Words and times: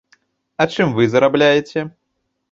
А 0.63 0.65
чым 0.75 0.95
вы 0.95 1.05
зарабляеце? 1.15 1.83